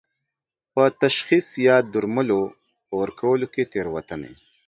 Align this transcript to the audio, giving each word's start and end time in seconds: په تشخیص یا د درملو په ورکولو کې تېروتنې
په 0.73 0.83
تشخیص 1.01 1.47
یا 1.67 1.75
د 1.81 1.85
درملو 1.93 2.41
په 2.87 2.93
ورکولو 3.01 3.45
کې 3.53 3.63
تېروتنې 3.73 4.31